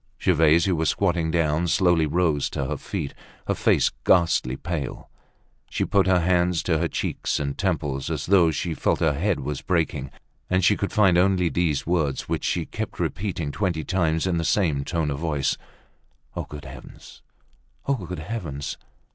Gervaise, 0.19 0.65
who 0.65 0.75
was 0.75 0.89
squatting 0.89 1.29
down, 1.29 1.67
slowly 1.67 2.07
rose 2.07 2.49
to 2.49 2.65
her 2.65 2.77
feet, 2.77 3.13
her 3.47 3.53
face 3.53 3.91
ghastly 4.03 4.55
pale. 4.57 5.11
She 5.69 5.85
put 5.85 6.07
her 6.07 6.21
hands 6.21 6.63
to 6.63 6.79
her 6.79 6.87
cheeks 6.87 7.39
and 7.39 7.55
temples, 7.55 8.09
as 8.09 8.25
though 8.25 8.49
she 8.49 8.73
felt 8.73 8.99
her 8.99 9.13
head 9.13 9.41
was 9.41 9.61
breaking; 9.61 10.09
and 10.49 10.65
she 10.65 10.75
could 10.75 10.91
find 10.91 11.19
only 11.19 11.49
these 11.49 11.85
words, 11.85 12.27
which 12.27 12.45
she 12.45 12.67
repeated 12.97 13.53
twenty 13.53 13.83
times 13.83 14.25
in 14.25 14.37
the 14.37 14.43
same 14.43 14.83
tone 14.83 15.11
of 15.11 15.19
voice: 15.19 15.55
"Ah! 16.35 16.45
good 16.49 16.65
heavens!—ah! 16.65 17.93
good 17.93 18.17
heavens! 18.17 18.79